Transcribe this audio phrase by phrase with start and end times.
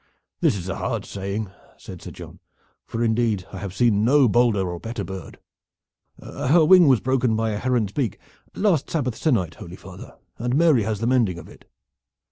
[0.39, 2.39] "This is a hard saying," said Sir John;
[2.87, 5.37] "for indeed I have seen no bolder better bird.
[6.19, 8.17] Her wing was broken by a heron's beak
[8.55, 11.65] last Sabbath sennight, holy father, and Mary has the mending of it."